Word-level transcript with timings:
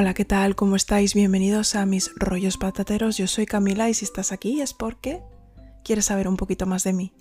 Hola, 0.00 0.14
¿qué 0.14 0.24
tal? 0.24 0.56
¿Cómo 0.56 0.76
estáis? 0.76 1.12
Bienvenidos 1.12 1.74
a 1.74 1.84
mis 1.84 2.10
rollos 2.16 2.56
patateros. 2.56 3.18
Yo 3.18 3.26
soy 3.26 3.44
Camila 3.44 3.90
y 3.90 3.92
si 3.92 4.06
estás 4.06 4.32
aquí 4.32 4.62
es 4.62 4.72
porque 4.72 5.20
quieres 5.84 6.06
saber 6.06 6.26
un 6.26 6.38
poquito 6.38 6.64
más 6.64 6.84
de 6.84 6.94
mí. 6.94 7.12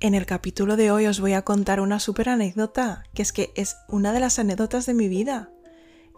En 0.00 0.14
el 0.14 0.26
capítulo 0.26 0.76
de 0.76 0.90
hoy 0.90 1.06
os 1.06 1.18
voy 1.18 1.32
a 1.32 1.46
contar 1.46 1.80
una 1.80 2.00
súper 2.00 2.28
anécdota, 2.28 3.04
que 3.14 3.22
es 3.22 3.32
que 3.32 3.54
es 3.56 3.78
una 3.88 4.12
de 4.12 4.20
las 4.20 4.38
anécdotas 4.38 4.84
de 4.84 4.92
mi 4.92 5.08
vida. 5.08 5.48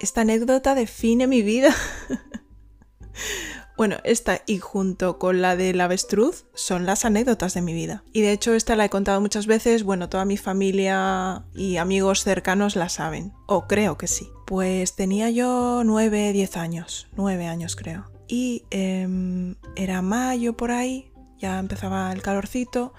Esta 0.00 0.22
anécdota 0.22 0.74
define 0.74 1.28
mi 1.28 1.42
vida. 1.42 1.72
Bueno, 3.76 3.96
esta 4.04 4.40
y 4.46 4.58
junto 4.58 5.18
con 5.18 5.42
la 5.42 5.54
del 5.54 5.80
avestruz 5.80 6.46
son 6.54 6.86
las 6.86 7.04
anécdotas 7.04 7.52
de 7.52 7.60
mi 7.60 7.74
vida. 7.74 8.02
Y 8.12 8.22
de 8.22 8.32
hecho 8.32 8.54
esta 8.54 8.74
la 8.74 8.86
he 8.86 8.90
contado 8.90 9.20
muchas 9.20 9.46
veces, 9.46 9.84
bueno, 9.84 10.08
toda 10.08 10.24
mi 10.24 10.38
familia 10.38 11.44
y 11.54 11.76
amigos 11.76 12.22
cercanos 12.22 12.74
la 12.74 12.88
saben, 12.88 13.32
o 13.46 13.66
creo 13.66 13.98
que 13.98 14.06
sí. 14.06 14.30
Pues 14.46 14.96
tenía 14.96 15.28
yo 15.30 15.82
9, 15.84 16.32
10 16.32 16.56
años, 16.56 17.08
9 17.16 17.46
años 17.46 17.76
creo. 17.76 18.10
Y 18.28 18.64
em, 18.70 19.56
era 19.76 20.00
mayo 20.00 20.56
por 20.56 20.70
ahí, 20.70 21.12
ya 21.38 21.58
empezaba 21.58 22.10
el 22.12 22.22
calorcito. 22.22 22.94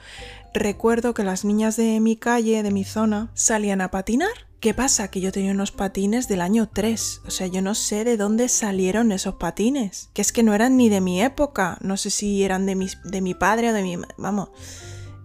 Recuerdo 0.53 1.13
que 1.13 1.23
las 1.23 1.43
niñas 1.43 1.75
de 1.75 1.99
mi 1.99 2.17
calle, 2.17 2.61
de 2.61 2.71
mi 2.71 2.83
zona, 2.83 3.31
salían 3.33 3.81
a 3.81 3.89
patinar 3.89 4.46
¿Qué 4.67 4.73
pasa? 4.73 5.07
Que 5.07 5.21
yo 5.21 5.31
tenía 5.31 5.53
unos 5.53 5.71
patines 5.71 6.27
del 6.27 6.41
año 6.41 6.67
3. 6.67 7.21
O 7.25 7.31
sea, 7.31 7.47
yo 7.47 7.61
no 7.61 7.73
sé 7.73 8.03
de 8.03 8.17
dónde 8.17 8.49
salieron 8.49 9.13
esos 9.13 9.35
patines. 9.35 10.09
Que 10.13 10.21
es 10.21 10.33
que 10.33 10.43
no 10.43 10.53
eran 10.53 10.75
ni 10.75 10.89
de 10.89 10.99
mi 10.99 11.21
época. 11.21 11.77
No 11.79 11.95
sé 11.95 12.09
si 12.09 12.43
eran 12.43 12.65
de 12.65 12.75
mi, 12.75 12.89
de 13.05 13.21
mi 13.21 13.33
padre 13.33 13.69
o 13.69 13.73
de 13.73 13.81
mi... 13.81 13.95
Vamos. 14.17 14.49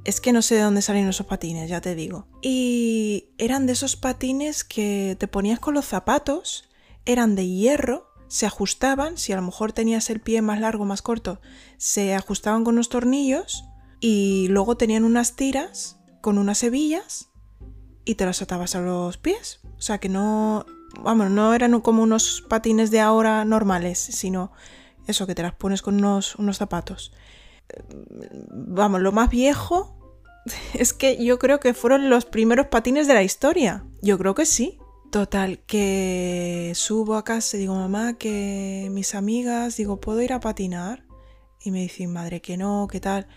Es 0.05 0.21
que 0.21 0.33
no 0.33 0.43
sé 0.43 0.55
de 0.55 0.61
dónde 0.61 0.81
salieron 0.81 1.11
esos 1.11 1.27
patines, 1.27 1.69
ya 1.69 1.81
te 1.81 1.97
digo. 1.97 2.29
Y 2.41 3.31
eran 3.37 3.67
de 3.67 3.73
esos 3.73 3.97
patines 3.97 4.63
que 4.63 5.17
te 5.19 5.27
ponías 5.27 5.59
con 5.59 5.75
los 5.75 5.87
zapatos. 5.87 6.69
Eran 7.05 7.35
de 7.35 7.49
hierro. 7.49 8.15
Se 8.29 8.47
ajustaban. 8.47 9.19
Si 9.19 9.33
a 9.33 9.37
lo 9.37 9.43
mejor 9.43 9.73
tenías 9.73 10.09
el 10.09 10.21
pie 10.21 10.41
más 10.41 10.61
largo 10.61 10.85
o 10.85 10.87
más 10.87 11.03
corto. 11.03 11.41
Se 11.79 12.15
ajustaban 12.15 12.63
con 12.63 12.75
unos 12.75 12.91
tornillos. 12.91 13.65
Y 13.99 14.47
luego 14.51 14.77
tenían 14.77 15.03
unas 15.03 15.35
tiras 15.35 15.97
con 16.21 16.39
unas 16.39 16.63
hebillas 16.63 17.32
y 18.05 18.15
te 18.17 18.27
las 18.27 18.43
atabas 18.43 18.75
a 18.75 18.81
los 18.81 19.17
pies. 19.17 19.61
O 19.77 19.83
sea 19.83 19.99
que 19.99 20.09
no, 20.09 20.67
vamos, 21.01 21.31
no 21.31 21.55
eran 21.55 21.81
como 21.81 22.03
unos 22.03 22.45
patines 22.49 22.91
de 22.91 23.01
ahora 23.01 23.45
normales, 23.45 23.99
sino 23.99 24.53
eso, 25.07 25.27
que 25.27 25.35
te 25.35 25.43
las 25.43 25.55
pones 25.55 25.83
con 25.83 25.97
unos, 25.97 26.37
unos 26.37 26.59
zapatos. 26.59 27.13
Vamos, 28.51 29.01
lo 29.01 29.13
más 29.13 29.31
viejo 29.31 29.97
es 30.75 30.93
que 30.93 31.23
yo 31.23 31.39
creo 31.39 31.61
que 31.61 31.75
fueron 31.75 32.11
los 32.11 32.25
primeros 32.25 32.67
patines 32.67 33.07
de 33.07 33.15
la 33.15 33.23
historia. 33.23 33.85
Yo 34.01 34.19
creo 34.19 34.35
que 34.35 34.47
sí. 34.47 34.79
Total, 35.11 35.59
que 35.67 36.73
subo 36.75 37.17
a 37.17 37.25
casa 37.25 37.59
y 37.59 37.61
digo, 37.61 37.75
mamá, 37.75 38.15
que 38.15 38.89
mis 38.91 39.15
amigas, 39.15 39.77
digo, 39.77 40.01
¿puedo 40.01 40.23
ir 40.23 40.33
a 40.33 40.41
patinar? 40.41 41.05
Y 41.61 41.71
me 41.71 41.83
dicen, 41.83 42.11
madre, 42.11 42.41
que 42.41 42.57
no, 42.57 42.89
¿qué 42.91 42.99
tal? 42.99 43.29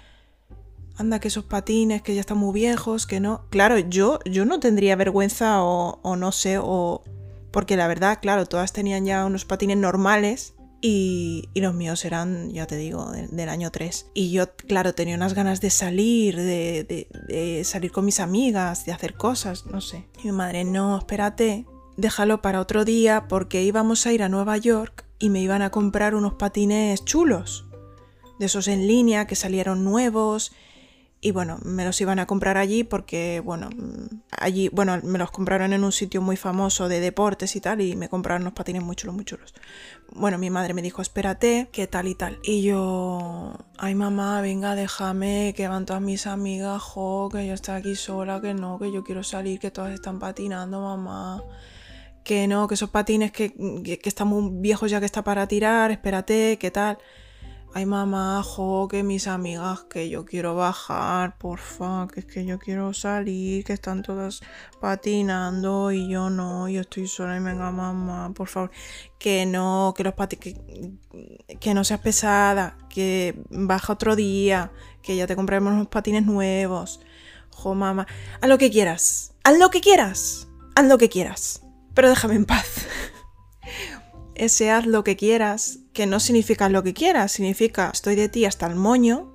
Anda 0.97 1.19
que 1.19 1.27
esos 1.27 1.45
patines 1.45 2.01
que 2.01 2.15
ya 2.15 2.21
están 2.21 2.37
muy 2.37 2.53
viejos, 2.53 3.05
que 3.05 3.19
no. 3.19 3.45
Claro, 3.49 3.77
yo, 3.79 4.19
yo 4.25 4.45
no 4.45 4.59
tendría 4.59 4.95
vergüenza 4.95 5.63
o, 5.63 6.15
no 6.15 6.31
sé, 6.31 6.57
o... 6.59 7.03
Porque 7.51 7.77
la 7.77 7.87
verdad, 7.87 8.19
claro, 8.21 8.45
todas 8.45 8.73
tenían 8.73 9.05
ya 9.05 9.25
unos 9.25 9.45
patines 9.45 9.77
normales 9.77 10.55
y, 10.81 11.49
los 11.55 11.73
míos 11.73 12.03
eran, 12.03 12.51
ya 12.51 12.67
te 12.67 12.75
digo, 12.75 13.11
del, 13.11 13.49
año 13.49 13.71
3. 13.71 14.07
Y 14.13 14.31
yo, 14.31 14.53
claro, 14.55 14.93
tenía 14.93 15.15
unas 15.15 15.33
ganas 15.33 15.61
de 15.61 15.69
salir, 15.69 16.35
de, 16.35 17.07
de, 17.27 17.63
salir 17.63 17.91
con 17.91 18.05
mis 18.05 18.19
amigas, 18.19 18.85
de 18.85 18.91
hacer 18.91 19.15
cosas, 19.15 19.65
no 19.65 19.79
sé. 19.79 20.05
Y 20.21 20.27
mi 20.27 20.31
madre, 20.33 20.65
no, 20.65 20.97
espérate, 20.97 21.65
déjalo 21.97 22.41
para 22.41 22.59
otro 22.59 22.83
día 22.83 23.27
porque 23.29 23.63
íbamos 23.63 24.05
a 24.05 24.11
ir 24.11 24.21
a 24.21 24.29
Nueva 24.29 24.57
York 24.57 25.05
y 25.17 25.29
me 25.29 25.41
iban 25.41 25.61
a 25.61 25.69
comprar 25.69 26.13
unos 26.13 26.33
patines 26.33 27.05
chulos. 27.05 27.65
De 28.37 28.47
esos 28.47 28.67
en 28.67 28.85
línea 28.85 29.27
que 29.27 29.35
salieron 29.35 29.85
nuevos 29.85 30.51
y 31.25 31.31
bueno, 31.31 31.57
me 31.65 31.83
los 31.85 31.99
iban 32.01 32.19
a 32.19 32.27
comprar 32.27 32.55
allí 32.55 32.83
porque, 32.83 33.41
bueno, 33.43 33.71
allí, 34.29 34.69
bueno, 34.69 34.99
me 35.01 35.17
los 35.17 35.31
compraron 35.31 35.73
en 35.73 35.83
un 35.83 35.91
sitio 35.91 36.21
muy 36.21 36.37
famoso 36.37 36.87
de 36.87 36.99
deportes 36.99 37.55
y 37.55 37.61
tal, 37.61 37.81
y 37.81 37.95
me 37.95 38.09
compraron 38.09 38.43
unos 38.43 38.53
patines 38.53 38.83
muy 38.83 38.95
chulos, 38.95 39.15
muy 39.15 39.25
chulos. 39.25 39.55
Bueno, 40.13 40.37
mi 40.37 40.51
madre 40.51 40.75
me 40.75 40.83
dijo, 40.83 41.01
espérate, 41.01 41.67
que 41.71 41.87
tal 41.87 42.07
y 42.07 42.13
tal. 42.13 42.37
Y 42.43 42.61
yo, 42.61 43.57
ay 43.79 43.95
mamá, 43.95 44.39
venga, 44.41 44.75
déjame, 44.75 45.55
que 45.57 45.67
van 45.67 45.87
todas 45.87 46.03
mis 46.03 46.27
amigas, 46.27 46.79
jo, 46.79 47.29
que 47.31 47.47
yo 47.47 47.55
estoy 47.55 47.73
aquí 47.73 47.95
sola, 47.95 48.39
que 48.39 48.53
no, 48.53 48.77
que 48.77 48.91
yo 48.91 49.03
quiero 49.03 49.23
salir, 49.23 49.59
que 49.59 49.71
todas 49.71 49.95
están 49.95 50.19
patinando, 50.19 50.79
mamá. 50.79 51.41
Que 52.23 52.47
no, 52.47 52.67
que 52.67 52.75
esos 52.75 52.91
patines 52.91 53.31
que, 53.31 53.51
que, 53.51 53.99
están 54.03 54.27
muy 54.27 54.61
viejos 54.61 54.91
ya 54.91 54.99
que 54.99 55.07
está 55.07 55.23
para 55.23 55.47
tirar, 55.47 55.89
espérate, 55.89 56.59
que 56.59 56.69
tal 56.69 56.99
ay 57.75 57.85
mamá, 57.85 58.41
jo, 58.41 58.87
que 58.87 59.03
mis 59.03 59.27
amigas, 59.27 59.83
que 59.89 60.07
yo 60.07 60.23
quiero 60.23 60.55
bajar, 60.55 61.37
porfa, 61.37 62.07
que 62.07 62.21
es 62.21 62.25
que 62.25 62.45
yo 62.45 62.57
quiero 62.57 62.93
salir, 62.93 63.65
que 63.65 63.73
están 63.73 64.01
todas 64.01 64.39
patinando 64.79 65.91
y 65.91 66.07
yo 66.07 66.29
no, 66.29 66.69
yo 66.69 66.79
estoy 66.79 67.05
sola 67.05 67.35
y 67.35 67.41
venga 67.41 67.71
mamá, 67.71 68.31
por 68.33 68.47
favor, 68.47 68.71
que 69.19 69.45
no, 69.45 69.93
que 69.93 70.05
los 70.05 70.13
patines, 70.13 70.55
que, 71.59 71.73
no 71.73 71.83
seas 71.83 71.99
pesada, 71.99 72.77
que 72.89 73.35
baja 73.49 73.91
otro 73.91 74.15
día, 74.15 74.71
que 75.03 75.17
ya 75.17 75.27
te 75.27 75.35
compraremos 75.35 75.73
unos 75.73 75.87
patines 75.89 76.25
nuevos, 76.25 77.01
jo 77.49 77.75
mamá, 77.75 78.07
haz 78.39 78.47
lo 78.47 78.57
que 78.57 78.71
quieras, 78.71 79.33
haz 79.43 79.59
lo 79.59 79.69
que 79.69 79.81
quieras, 79.81 80.47
haz 80.75 80.85
lo 80.85 80.97
que 80.97 81.09
quieras, 81.09 81.61
pero 81.93 82.07
déjame 82.07 82.35
en 82.35 82.45
paz. 82.45 82.87
ese 84.35 84.71
haz 84.71 84.85
lo 84.85 85.03
que 85.03 85.17
quieras, 85.17 85.79
que 85.95 86.05
no 86.05 86.19
significa 86.19 86.69
lo 86.69 86.83
que 86.83 86.93
quieras, 86.93 87.31
significa 87.31 87.89
estoy 87.91 88.15
de 88.15 88.27
ti 88.27 88.45
hasta 88.45 88.67
el 88.67 88.75
moño, 88.75 89.31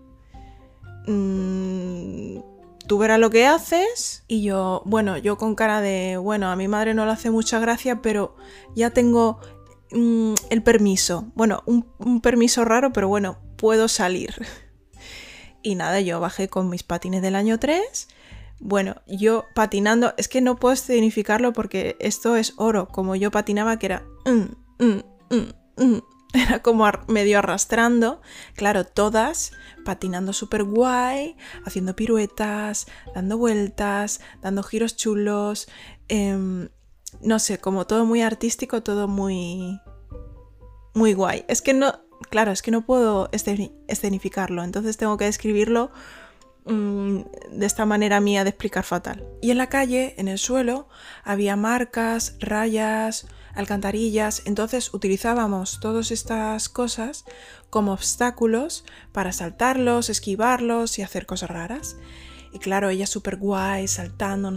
mm, 1.09 2.38
tú 2.87 2.98
verás 2.98 3.19
lo 3.19 3.31
que 3.31 3.47
haces 3.47 4.25
y 4.28 4.43
yo, 4.43 4.82
bueno, 4.84 5.16
yo 5.16 5.38
con 5.38 5.54
cara 5.54 5.81
de, 5.81 6.19
bueno, 6.19 6.50
a 6.50 6.56
mi 6.56 6.69
madre 6.69 6.93
no 6.93 7.06
le 7.06 7.12
hace 7.12 7.31
mucha 7.31 7.59
gracia, 7.60 8.03
pero 8.03 8.37
ya 8.76 8.91
tengo 8.91 9.41
mm, 9.91 10.34
el 10.50 10.62
permiso, 10.62 11.32
bueno, 11.34 11.62
un, 11.65 12.20
permiso 12.20 12.65
raro, 12.66 12.93
pero 12.93 13.09
bueno, 13.09 13.38
puedo 13.56 13.88
salir. 13.88 14.34
Y 15.62 15.75
nada, 15.75 16.00
yo 16.00 16.20
bajé 16.20 16.49
con 16.49 16.70
mis 16.70 16.82
patines 16.84 17.20
del 17.20 17.37
año 17.37 17.59
3. 17.59 18.09
Bueno, 18.60 19.03
yo 19.06 19.44
patinando, 19.54 20.15
es 20.16 20.26
que 20.26 20.41
no 20.41 20.56
puedo 20.56 20.75
significarlo 20.75 21.53
porque 21.53 21.97
esto 22.00 22.34
es 22.37 22.54
oro, 22.56 22.88
como 22.88 23.15
yo 23.15 23.31
patinaba 23.31 23.78
que 23.78 23.84
era... 23.84 24.03
Mm. 24.25 25.00
Era 26.34 26.62
como 26.62 26.88
medio 27.08 27.38
arrastrando, 27.38 28.20
claro, 28.54 28.84
todas 28.84 29.52
patinando 29.84 30.32
súper 30.32 30.64
guay, 30.64 31.36
haciendo 31.64 31.96
piruetas, 31.96 32.86
dando 33.14 33.38
vueltas, 33.38 34.20
dando 34.40 34.62
giros 34.62 34.96
chulos, 34.96 35.69
em, 36.08 36.69
no 37.22 37.38
sé, 37.38 37.58
como 37.58 37.86
todo 37.86 38.04
muy 38.04 38.22
artístico, 38.22 38.82
todo 38.82 39.08
muy, 39.08 39.80
muy 40.94 41.14
guay. 41.14 41.44
Es 41.48 41.62
que 41.62 41.74
no, 41.74 42.00
claro, 42.28 42.52
es 42.52 42.62
que 42.62 42.70
no 42.70 42.86
puedo 42.86 43.30
escenificarlo, 43.32 44.62
entonces 44.62 44.96
tengo 44.96 45.16
que 45.16 45.24
describirlo 45.24 45.90
de 46.66 47.66
esta 47.66 47.84
manera 47.84 48.20
mía 48.20 48.44
de 48.44 48.50
explicar 48.50 48.84
fatal. 48.84 49.26
Y 49.40 49.50
en 49.50 49.58
la 49.58 49.69
calle, 49.69 50.14
en 50.19 50.28
el 50.28 50.38
suelo, 50.38 50.88
había 51.24 51.56
marcas, 51.56 52.36
rayas, 52.38 53.26
alcantarillas, 53.55 54.43
entonces 54.44 54.93
utilizábamos 54.94 55.81
todas 55.81 56.11
estas 56.11 56.69
cosas 56.69 57.25
como 57.71 57.93
obstáculos 57.93 58.84
para 59.12 59.33
saltarlos, 59.33 60.09
esquivarlos 60.09 60.99
y 60.99 61.03
hacer 61.03 61.27
cosas 61.27 61.50
raras. 61.50 61.97
Y 62.53 62.59
claro, 62.59 62.88
ella 62.88 63.06
súper 63.06 63.37
guay, 63.37 63.87
saltando, 63.87 64.50
no 64.50 64.56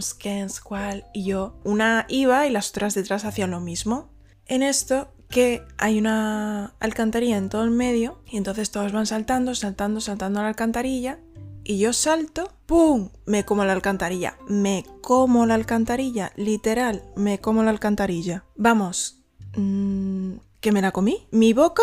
cuál, 0.62 1.06
y 1.14 1.24
yo, 1.24 1.56
una 1.64 2.06
iba 2.08 2.46
y 2.46 2.50
las 2.50 2.70
otras 2.70 2.94
detrás 2.94 3.24
hacían 3.24 3.52
lo 3.52 3.60
mismo. 3.60 4.10
En 4.46 4.62
esto 4.62 5.12
que 5.28 5.62
hay 5.78 5.98
una 5.98 6.74
alcantarilla 6.80 7.36
en 7.36 7.48
todo 7.48 7.64
el 7.64 7.70
medio 7.70 8.20
y 8.26 8.36
entonces 8.36 8.70
todos 8.70 8.92
van 8.92 9.06
saltando, 9.06 9.54
saltando, 9.54 10.00
saltando 10.00 10.40
a 10.40 10.42
la 10.42 10.48
alcantarilla 10.50 11.18
y 11.64 11.78
yo 11.78 11.94
salto, 11.94 12.52
¡pum! 12.66 13.08
Me 13.24 13.44
como 13.44 13.64
la 13.64 13.72
alcantarilla. 13.72 14.36
Me 14.46 14.84
como 15.00 15.46
la 15.46 15.54
alcantarilla. 15.54 16.32
Literal, 16.36 17.02
me 17.16 17.40
como 17.40 17.62
la 17.62 17.70
alcantarilla. 17.70 18.44
Vamos, 18.54 19.22
mm, 19.56 20.34
¿qué 20.60 20.72
me 20.72 20.82
la 20.82 20.92
comí? 20.92 21.26
Mi 21.30 21.54
boca 21.54 21.82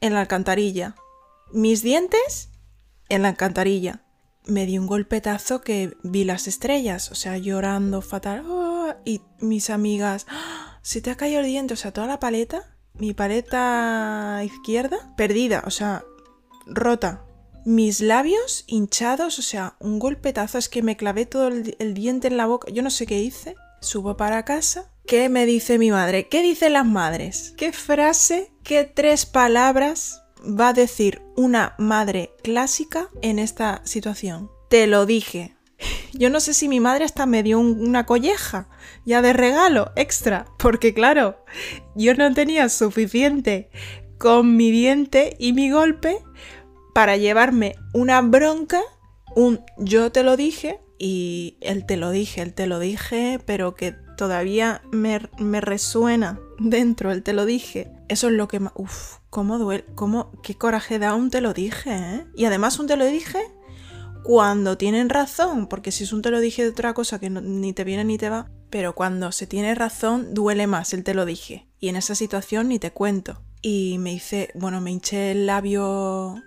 en 0.00 0.14
la 0.14 0.20
alcantarilla. 0.20 0.96
Mis 1.52 1.82
dientes 1.82 2.48
en 3.10 3.22
la 3.22 3.28
alcantarilla. 3.28 4.02
Me 4.46 4.64
di 4.66 4.78
un 4.78 4.86
golpetazo 4.86 5.60
que 5.60 5.94
vi 6.02 6.24
las 6.24 6.48
estrellas, 6.48 7.12
o 7.12 7.14
sea, 7.14 7.36
llorando 7.36 8.00
fatal. 8.00 8.44
¡ah! 8.48 8.96
Y 9.04 9.20
mis 9.40 9.68
amigas, 9.68 10.26
¡ah! 10.30 10.78
¿se 10.82 11.02
te 11.02 11.10
ha 11.10 11.16
caído 11.16 11.40
el 11.40 11.46
diente? 11.46 11.74
O 11.74 11.76
sea, 11.76 11.92
toda 11.92 12.06
la 12.06 12.18
paleta, 12.18 12.76
mi 12.94 13.12
paleta 13.12 14.40
izquierda, 14.42 15.14
perdida, 15.16 15.62
o 15.66 15.70
sea, 15.70 16.02
rota 16.66 17.26
mis 17.64 18.00
labios 18.00 18.64
hinchados, 18.66 19.38
o 19.38 19.42
sea, 19.42 19.76
un 19.78 19.98
golpetazo, 19.98 20.58
es 20.58 20.68
que 20.68 20.82
me 20.82 20.96
clavé 20.96 21.26
todo 21.26 21.48
el, 21.48 21.94
diente 21.94 22.28
en 22.28 22.36
la 22.36 22.46
boca, 22.46 22.70
yo 22.70 22.82
no 22.82 22.90
sé 22.90 23.06
qué 23.06 23.20
hice. 23.20 23.56
Subo 23.80 24.16
para 24.16 24.44
casa, 24.44 24.92
¿Qué 25.06 25.28
me 25.28 25.46
dice 25.46 25.78
mi 25.78 25.90
madre? 25.90 26.28
¿Qué 26.28 26.42
dicen 26.42 26.74
las 26.74 26.86
madres? 26.86 27.54
¿Qué 27.56 27.72
frase, 27.72 28.52
qué 28.62 28.84
tres 28.84 29.26
palabras 29.26 30.22
va 30.42 30.68
a 30.68 30.72
decir 30.72 31.22
una 31.36 31.74
madre 31.76 32.30
clásica 32.42 33.08
en 33.20 33.40
esta 33.40 33.82
situación? 33.84 34.50
Te 34.70 34.86
lo 34.86 35.04
dije. 35.04 35.56
Yo 36.12 36.30
no 36.30 36.38
sé 36.38 36.54
si 36.54 36.68
mi 36.68 36.78
madre 36.78 37.04
hasta 37.04 37.26
me 37.26 37.42
dio 37.42 37.58
una 37.58 38.06
colleja 38.06 38.68
ya 39.04 39.22
de 39.22 39.32
regalo 39.32 39.90
extra, 39.96 40.46
porque 40.58 40.94
claro, 40.94 41.44
yo 41.96 42.14
no 42.14 42.32
tenía 42.32 42.68
suficiente 42.68 43.70
con 44.18 44.56
mi 44.56 44.70
diente 44.70 45.36
y 45.40 45.52
mi 45.52 45.70
golpe 45.70 46.22
para 46.92 47.16
llevarme 47.16 47.76
una 47.92 48.20
bronca, 48.20 48.80
un 49.34 49.60
yo 49.78 50.12
te 50.12 50.22
lo 50.22 50.36
dije 50.36 50.80
y 50.98 51.56
él 51.60 51.86
te 51.86 51.96
lo 51.96 52.10
dije, 52.10 52.42
él 52.42 52.54
te 52.54 52.66
lo 52.66 52.78
dije, 52.78 53.40
pero 53.44 53.74
que 53.74 53.92
todavía 54.16 54.82
me, 54.92 55.18
resuena 55.60 56.38
dentro, 56.58 57.10
él 57.10 57.22
te 57.22 57.32
lo 57.32 57.44
dije. 57.44 57.90
Eso 58.08 58.28
es 58.28 58.34
lo 58.34 58.46
que 58.46 58.60
más... 58.60 58.72
Uf, 58.76 59.16
cómo 59.30 59.58
duele, 59.58 59.84
cómo, 59.94 60.30
qué 60.42 60.54
coraje 60.54 60.98
da 60.98 61.14
un 61.14 61.30
te 61.30 61.40
lo 61.40 61.54
dije, 61.54 61.90
¿eh? 61.90 62.26
Y 62.36 62.44
además 62.44 62.78
un 62.78 62.86
te 62.86 62.96
lo 62.96 63.04
dije 63.06 63.38
cuando 64.22 64.78
tienen 64.78 65.08
razón, 65.08 65.66
porque 65.66 65.90
si 65.90 66.04
es 66.04 66.12
un 66.12 66.22
te 66.22 66.30
lo 66.30 66.38
dije 66.38 66.62
de 66.62 66.68
otra 66.68 66.94
cosa 66.94 67.18
que 67.18 67.30
ni 67.30 67.72
te 67.72 67.82
viene 67.82 68.04
ni 68.04 68.18
te 68.18 68.28
va, 68.28 68.48
pero 68.70 68.94
cuando 68.94 69.32
se 69.32 69.46
tiene 69.46 69.74
razón 69.74 70.34
duele 70.34 70.66
más 70.66 70.92
el 70.92 71.02
te 71.02 71.14
lo 71.14 71.24
dije. 71.24 71.66
Y 71.80 71.88
en 71.88 71.96
esa 71.96 72.14
situación 72.14 72.68
ni 72.68 72.78
te 72.78 72.92
cuento. 72.92 73.42
Y 73.60 73.96
me 73.98 74.12
hice, 74.12 74.50
bueno, 74.54 74.80
me 74.80 74.92
hinché 74.92 75.32
el 75.32 75.46
labio 75.46 76.42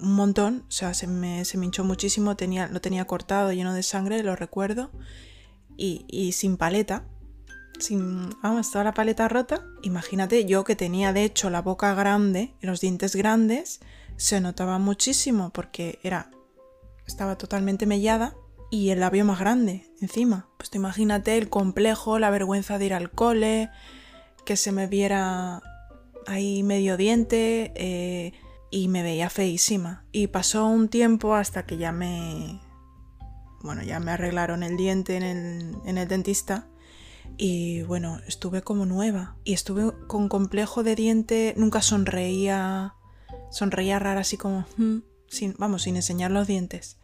un 0.00 0.14
montón, 0.14 0.64
o 0.68 0.70
sea, 0.70 0.94
se 0.94 1.06
me, 1.06 1.44
se 1.44 1.58
me 1.58 1.66
hinchó 1.66 1.84
muchísimo, 1.84 2.36
tenía, 2.36 2.68
lo 2.68 2.80
tenía 2.80 3.06
cortado, 3.06 3.52
lleno 3.52 3.74
de 3.74 3.82
sangre, 3.82 4.22
lo 4.22 4.36
recuerdo, 4.36 4.90
y, 5.76 6.04
y 6.08 6.32
sin 6.32 6.56
paleta, 6.56 7.04
sin, 7.78 8.30
vamos, 8.42 8.70
toda 8.70 8.84
la 8.84 8.94
paleta 8.94 9.28
rota. 9.28 9.64
Imagínate, 9.82 10.44
yo 10.44 10.64
que 10.64 10.76
tenía 10.76 11.12
de 11.12 11.24
hecho 11.24 11.50
la 11.50 11.62
boca 11.62 11.94
grande 11.94 12.54
y 12.62 12.66
los 12.66 12.80
dientes 12.80 13.16
grandes, 13.16 13.80
se 14.16 14.40
notaba 14.40 14.78
muchísimo 14.78 15.50
porque 15.50 15.98
era, 16.02 16.30
estaba 17.06 17.38
totalmente 17.38 17.86
mellada 17.86 18.34
y 18.70 18.90
el 18.90 19.00
labio 19.00 19.24
más 19.24 19.40
grande 19.40 19.86
encima. 20.00 20.48
Pues 20.58 20.70
te 20.70 20.78
imagínate 20.78 21.38
el 21.38 21.48
complejo, 21.48 22.18
la 22.18 22.30
vergüenza 22.30 22.78
de 22.78 22.86
ir 22.86 22.94
al 22.94 23.10
cole, 23.10 23.70
que 24.44 24.56
se 24.56 24.72
me 24.72 24.86
viera 24.86 25.62
ahí 26.26 26.62
medio 26.62 26.96
diente, 26.96 27.72
eh, 27.74 28.32
y 28.70 28.88
me 28.88 29.02
veía 29.02 29.30
feísima. 29.30 30.04
Y 30.12 30.28
pasó 30.28 30.66
un 30.66 30.88
tiempo 30.88 31.34
hasta 31.34 31.66
que 31.66 31.76
ya 31.76 31.92
me... 31.92 32.60
Bueno, 33.62 33.82
ya 33.82 34.00
me 34.00 34.12
arreglaron 34.12 34.62
el 34.62 34.76
diente 34.76 35.16
en 35.16 35.22
el, 35.22 35.76
en 35.84 35.98
el 35.98 36.08
dentista. 36.08 36.68
Y 37.36 37.82
bueno, 37.82 38.20
estuve 38.26 38.62
como 38.62 38.86
nueva. 38.86 39.36
Y 39.44 39.52
estuve 39.52 39.92
con 40.06 40.28
complejo 40.28 40.82
de 40.82 40.94
diente. 40.94 41.54
Nunca 41.56 41.82
sonreía. 41.82 42.94
Sonreía 43.50 43.98
rara 43.98 44.20
así 44.20 44.36
como... 44.36 44.64
Hmm", 44.76 45.00
sin, 45.28 45.54
vamos, 45.58 45.82
sin 45.82 45.96
enseñar 45.96 46.30
los 46.30 46.46
dientes. 46.46 46.98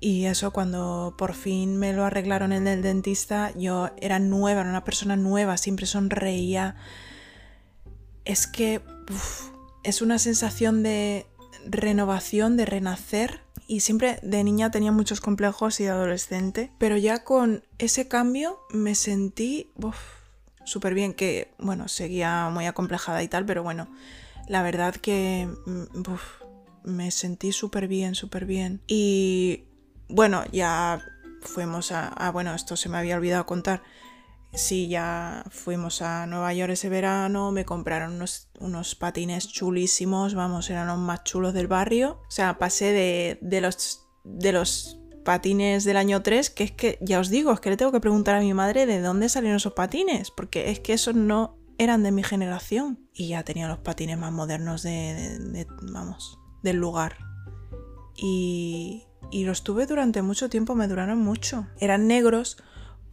Y 0.00 0.26
eso 0.26 0.52
cuando 0.52 1.14
por 1.16 1.34
fin 1.34 1.78
me 1.78 1.92
lo 1.92 2.04
arreglaron 2.04 2.52
en 2.52 2.66
el 2.66 2.82
dentista, 2.82 3.52
yo 3.56 3.90
era 3.96 4.18
nueva, 4.18 4.60
era 4.60 4.70
una 4.70 4.84
persona 4.84 5.16
nueva, 5.16 5.56
siempre 5.56 5.86
sonreía. 5.86 6.76
Es 8.24 8.46
que 8.46 8.82
es 9.86 10.02
una 10.02 10.18
sensación 10.18 10.82
de 10.82 11.26
renovación, 11.64 12.56
de 12.56 12.66
renacer. 12.66 13.40
Y 13.68 13.80
siempre 13.80 14.18
de 14.22 14.44
niña 14.44 14.70
tenía 14.70 14.92
muchos 14.92 15.20
complejos 15.20 15.80
y 15.80 15.84
de 15.84 15.90
adolescente. 15.90 16.72
Pero 16.78 16.96
ya 16.96 17.24
con 17.24 17.64
ese 17.78 18.08
cambio 18.08 18.58
me 18.70 18.94
sentí 18.94 19.70
súper 20.64 20.94
bien. 20.94 21.14
Que, 21.14 21.54
bueno, 21.58 21.88
seguía 21.88 22.48
muy 22.50 22.66
acomplejada 22.66 23.22
y 23.22 23.28
tal, 23.28 23.46
pero 23.46 23.62
bueno, 23.62 23.88
la 24.48 24.62
verdad 24.62 24.94
que 24.94 25.48
mm, 25.66 26.04
me 26.84 27.10
sentí 27.10 27.52
súper 27.52 27.86
bien, 27.86 28.14
súper 28.14 28.44
bien. 28.44 28.82
Y 28.88 29.64
bueno, 30.08 30.44
ya 30.50 31.00
fuimos 31.42 31.92
a, 31.92 32.08
a, 32.08 32.30
Bueno, 32.32 32.54
esto 32.54 32.76
se 32.76 32.88
me 32.88 32.98
había 32.98 33.16
olvidado 33.16 33.46
contar. 33.46 33.82
Sí, 34.56 34.88
ya 34.88 35.44
fuimos 35.50 36.00
a 36.00 36.26
Nueva 36.26 36.54
York 36.54 36.72
ese 36.72 36.88
verano, 36.88 37.52
me 37.52 37.66
compraron 37.66 38.14
unos, 38.14 38.48
unos, 38.58 38.94
patines 38.94 39.48
chulísimos, 39.48 40.34
vamos, 40.34 40.70
eran 40.70 40.86
los 40.86 40.96
más 40.96 41.24
chulos 41.24 41.52
del 41.52 41.66
barrio. 41.66 42.22
O 42.26 42.30
sea, 42.30 42.56
pasé 42.56 43.38
de, 43.42 43.60
los, 43.60 44.08
de 44.24 44.52
los 44.52 44.98
patines 45.26 45.84
del 45.84 45.98
año 45.98 46.22
3, 46.22 46.48
que 46.48 46.64
es 46.64 46.72
que, 46.72 46.98
ya 47.02 47.20
os 47.20 47.28
digo, 47.28 47.52
es 47.52 47.60
que 47.60 47.68
le 47.68 47.76
tengo 47.76 47.92
que 47.92 48.00
preguntar 48.00 48.34
a 48.34 48.40
mi 48.40 48.54
madre 48.54 48.86
de 48.86 49.02
dónde 49.02 49.28
salieron 49.28 49.58
esos 49.58 49.74
patines, 49.74 50.30
porque 50.30 50.70
es 50.70 50.80
que 50.80 50.94
esos 50.94 51.14
no 51.14 51.58
eran 51.76 52.02
de 52.02 52.12
mi 52.12 52.22
generación. 52.22 53.06
Y 53.12 53.28
ya 53.28 53.44
tenía 53.44 53.68
los 53.68 53.78
patines 53.80 54.16
más 54.16 54.32
modernos 54.32 54.82
de, 54.82 55.38
de 55.38 55.66
vamos, 55.92 56.38
del 56.62 56.76
lugar. 56.76 57.18
Y, 58.16 59.04
y 59.30 59.44
los 59.44 59.64
tuve 59.64 59.84
durante 59.84 60.22
mucho 60.22 60.48
tiempo, 60.48 60.74
me 60.74 60.88
duraron 60.88 61.18
mucho. 61.18 61.66
Eran 61.78 62.06
negros 62.06 62.56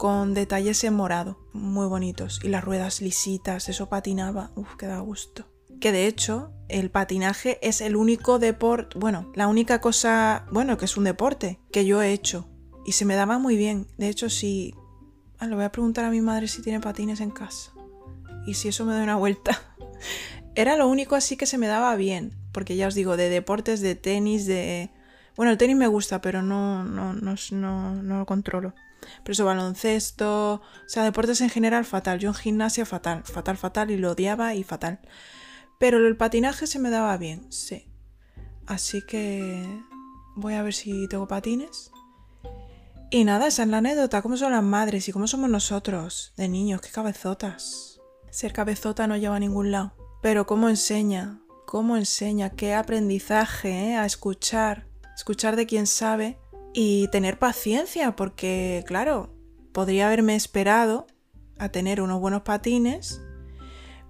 con 0.03 0.33
detalles 0.33 0.83
en 0.83 0.95
morado, 0.95 1.39
muy 1.53 1.87
bonitos. 1.87 2.41
Y 2.43 2.49
las 2.49 2.61
ruedas 2.61 2.99
lisitas, 2.99 3.69
eso 3.69 3.87
patinaba, 3.87 4.51
uff, 4.53 4.75
que 4.75 4.85
da 4.85 4.99
gusto. 4.99 5.47
Que 5.79 5.93
de 5.93 6.07
hecho, 6.07 6.51
el 6.67 6.91
patinaje 6.91 7.57
es 7.65 7.79
el 7.79 7.95
único 7.95 8.37
deporte, 8.37 8.99
bueno, 8.99 9.31
la 9.33 9.47
única 9.47 9.79
cosa, 9.79 10.45
bueno, 10.51 10.75
que 10.75 10.83
es 10.83 10.97
un 10.97 11.05
deporte 11.05 11.61
que 11.71 11.85
yo 11.85 12.01
he 12.01 12.11
hecho. 12.11 12.49
Y 12.85 12.91
se 12.91 13.05
me 13.05 13.15
daba 13.15 13.39
muy 13.39 13.55
bien. 13.55 13.87
De 13.97 14.09
hecho, 14.09 14.29
si... 14.29 14.75
Ah, 15.39 15.47
le 15.47 15.55
voy 15.55 15.63
a 15.63 15.71
preguntar 15.71 16.03
a 16.03 16.09
mi 16.09 16.19
madre 16.19 16.49
si 16.49 16.61
tiene 16.61 16.81
patines 16.81 17.21
en 17.21 17.31
casa. 17.31 17.71
Y 18.45 18.55
si 18.55 18.67
eso 18.67 18.83
me 18.83 18.95
da 18.95 19.03
una 19.03 19.15
vuelta. 19.15 19.57
Era 20.55 20.75
lo 20.75 20.89
único 20.89 21.15
así 21.15 21.37
que 21.37 21.45
se 21.45 21.57
me 21.57 21.67
daba 21.67 21.95
bien. 21.95 22.35
Porque 22.51 22.75
ya 22.75 22.89
os 22.89 22.93
digo, 22.93 23.15
de 23.15 23.29
deportes, 23.29 23.79
de 23.79 23.95
tenis, 23.95 24.47
de... 24.47 24.89
Bueno, 25.37 25.53
el 25.53 25.57
tenis 25.57 25.77
me 25.77 25.87
gusta, 25.87 26.19
pero 26.19 26.41
no, 26.41 26.83
no, 26.83 27.13
no, 27.13 27.35
no, 27.51 27.95
no 28.03 28.17
lo 28.17 28.25
controlo. 28.25 28.73
Pero 29.23 29.33
eso, 29.33 29.45
baloncesto, 29.45 30.55
o 30.55 30.61
sea, 30.87 31.03
deportes 31.03 31.41
en 31.41 31.49
general, 31.49 31.85
fatal. 31.85 32.19
Yo 32.19 32.29
en 32.29 32.35
gimnasia, 32.35 32.85
fatal, 32.85 33.23
fatal, 33.23 33.57
fatal, 33.57 33.91
y 33.91 33.97
lo 33.97 34.11
odiaba 34.11 34.55
y 34.55 34.63
fatal. 34.63 34.99
Pero 35.79 35.97
el 35.97 36.17
patinaje 36.17 36.67
se 36.67 36.79
me 36.79 36.89
daba 36.89 37.17
bien, 37.17 37.51
sí. 37.51 37.91
Así 38.65 39.01
que 39.01 39.65
voy 40.35 40.53
a 40.53 40.63
ver 40.63 40.73
si 40.73 41.07
tengo 41.07 41.27
patines. 41.27 41.91
Y 43.09 43.25
nada, 43.25 43.47
esa 43.47 43.63
es 43.63 43.69
la 43.69 43.77
anécdota, 43.77 44.21
cómo 44.21 44.37
son 44.37 44.53
las 44.53 44.63
madres 44.63 45.07
y 45.07 45.11
cómo 45.11 45.27
somos 45.27 45.49
nosotros, 45.49 46.33
de 46.35 46.47
niños, 46.47 46.81
qué 46.81 46.89
cabezotas. 46.89 47.99
Ser 48.31 48.53
cabezota 48.53 49.05
no 49.05 49.17
lleva 49.17 49.35
a 49.35 49.39
ningún 49.39 49.71
lado. 49.71 49.93
Pero 50.21 50.47
cómo 50.47 50.69
enseña, 50.69 51.41
cómo 51.67 51.97
enseña, 51.97 52.49
qué 52.49 52.73
aprendizaje, 52.73 53.89
¿eh? 53.89 53.95
a 53.97 54.05
escuchar, 54.05 54.87
escuchar 55.15 55.55
de 55.55 55.67
quien 55.67 55.85
sabe 55.85 56.39
y 56.73 57.07
tener 57.09 57.39
paciencia 57.39 58.15
porque, 58.15 58.83
claro, 58.87 59.33
podría 59.71 60.07
haberme 60.07 60.35
esperado 60.35 61.07
a 61.57 61.69
tener 61.69 62.01
unos 62.01 62.19
buenos 62.19 62.41
patines, 62.41 63.21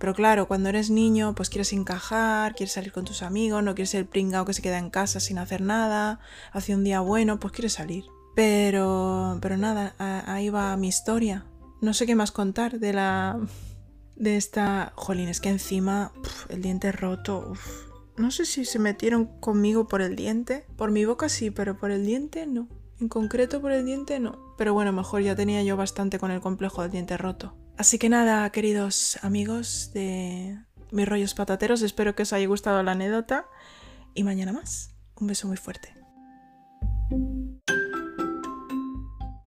pero 0.04 0.14
claro, 0.14 0.50
cuando 0.50 0.68
eres 0.68 0.90
niño, 0.90 1.34
pues 1.34 1.50
quieres 1.50 1.72
encajar, 1.72 2.56
quieres 2.56 2.74
salir 2.74 2.92
con 2.92 3.06
tus 3.06 3.24
amigos, 3.24 3.64
no 3.64 3.74
quieres 3.74 3.92
ser 3.92 4.02
el 4.02 4.08
pringao 4.08 4.44
que 4.44 4.54
se 4.54 4.62
queda 4.62 4.78
en 4.78 4.90
casa 4.90 5.22
sin 5.22 5.38
hacer 5.38 5.62
nada, 5.62 6.20
hace 6.52 6.76
un 6.76 6.84
día 6.84 7.00
bueno, 7.00 7.40
pues 7.40 7.54
quieres 7.54 7.72
salir. 7.72 8.04
Pero, 8.36 9.38
pero 9.42 9.56
nada, 9.56 9.96
ahí 10.28 10.50
va 10.50 10.76
mi 10.76 10.90
historia. 10.90 11.46
No 11.82 11.94
sé 11.94 12.06
qué 12.06 12.16
más 12.16 12.32
contar 12.32 12.80
de 12.80 12.92
la... 12.92 13.40
de 14.18 14.36
esta... 14.36 14.92
Jolín, 14.96 15.30
es 15.30 15.40
que 15.40 15.50
encima 15.50 16.12
el 16.50 16.62
diente 16.62 16.92
roto... 16.92 17.54
No 18.16 18.32
sé 18.32 18.46
si 18.46 18.66
se 18.66 18.80
metieron 18.80 19.26
conmigo 19.40 19.88
por 19.88 20.02
el 20.02 20.16
diente. 20.16 20.66
Por 20.76 20.92
mi 20.92 21.06
boca 21.06 21.30
sí, 21.30 21.52
pero 21.52 21.78
por 21.78 21.92
el 21.92 22.06
diente 22.06 22.46
no. 22.46 22.68
En 23.00 23.10
concreto 23.10 23.62
por 23.62 23.72
el 23.72 23.86
diente 23.86 24.20
no. 24.20 24.54
Pero 24.58 24.74
bueno, 24.74 24.92
mejor 24.92 25.22
ya 25.22 25.36
tenía 25.36 25.64
yo 25.64 25.76
bastante 25.76 26.20
con 26.20 26.32
el 26.32 26.42
complejo 26.42 26.84
del 26.84 26.92
diente 26.92 27.18
roto. 27.18 27.56
Así 27.78 27.98
que 27.98 28.10
nada, 28.10 28.50
queridos 28.52 29.18
amigos 29.24 29.92
de 29.94 30.60
mis 30.92 31.10
rollos 31.10 31.34
patateros, 31.34 31.82
espero 31.82 32.16
que 32.16 32.24
os 32.24 32.34
haya 32.34 32.48
gustado 32.48 32.84
la 32.84 32.92
anécdota. 32.92 33.48
Y 34.14 34.24
mañana 34.24 34.54
más. 34.54 34.96
Un 35.20 35.28
beso 35.28 35.48
muy 35.48 35.58
fuerte. 35.58 35.94